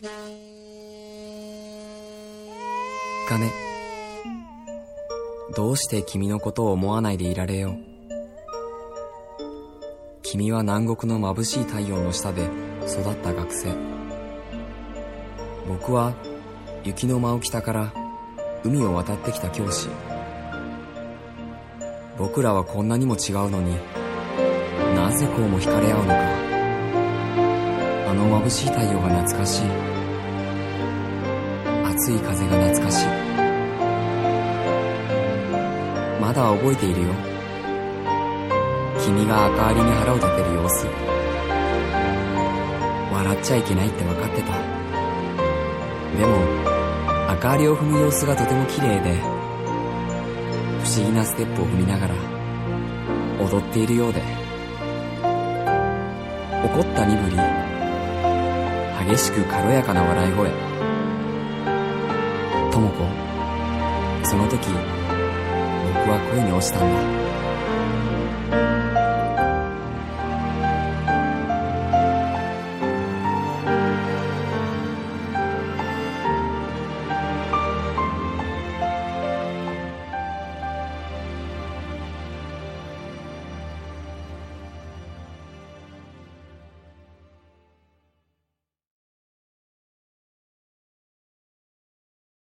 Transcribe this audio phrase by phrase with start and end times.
[0.00, 0.08] 金
[5.56, 7.72] どうして君のことを思わないでいられよう？
[10.22, 12.48] 君は南国の眩しい太陽の下で
[12.86, 13.74] 育った学生。
[15.66, 16.14] 僕は
[16.84, 17.92] 雪の真北から
[18.62, 19.88] 海を渡ってきた教師。
[22.16, 23.74] 僕らはこんなにも違うのに
[24.94, 26.14] なぜこうも惹かれ合うのか。
[28.08, 29.64] あの眩しい太陽が懐かしい。
[31.84, 33.06] 熱い風が懐かしい。
[36.18, 37.08] まだ覚えているよ。
[39.04, 40.86] 君が赤アリに腹を立てる様子。
[43.12, 44.52] 笑っちゃいけないって分かってた。
[46.16, 46.38] でも
[47.30, 49.16] 赤アリを踏む様子がとても綺麗で
[50.82, 52.14] 不思議なステップを踏みながら
[53.38, 54.22] 踊っているようで。
[56.64, 57.67] 怒った身振り。
[59.06, 60.50] 激しく軽やかな笑い声。
[62.70, 62.94] 智子
[64.24, 67.27] その時僕は恋に落ちたんだ。